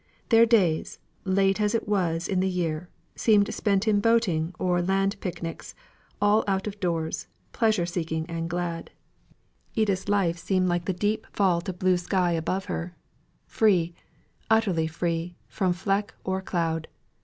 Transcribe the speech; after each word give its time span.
Their 0.29 0.47
days, 0.47 0.97
late 1.25 1.61
as 1.61 1.75
it 1.75 1.87
was 1.87 2.27
in 2.27 2.39
the 2.39 2.49
year, 2.49 2.89
seemed 3.15 3.53
spent 3.53 3.87
in 3.87 3.99
boating 3.99 4.51
or 4.57 4.81
land 4.81 5.15
picnics; 5.19 5.75
all 6.19 6.43
out 6.47 6.65
of 6.65 6.79
doors, 6.79 7.27
pleasure 7.53 7.85
seeking 7.85 8.25
and 8.25 8.49
glad, 8.49 8.89
Edith's 9.75 10.09
life 10.09 10.39
seemed 10.39 10.67
like 10.67 10.85
the 10.85 10.91
deep 10.93 11.27
vault 11.37 11.69
of 11.69 11.77
blue 11.77 11.97
sky 11.97 12.31
above 12.31 12.65
her, 12.65 12.95
free 13.45 13.93
utterly 14.49 14.87
free 14.87 15.35
from 15.47 15.71
fleck 15.71 16.15
or 16.23 16.41
cloud. 16.41 16.87